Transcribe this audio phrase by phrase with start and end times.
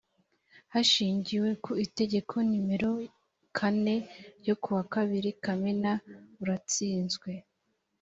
[0.73, 2.89] hashingiwe ku itegeko numero
[3.57, 3.95] kane
[4.39, 5.91] ryo ku wa kabiri kamena
[6.43, 7.31] uratsinzwe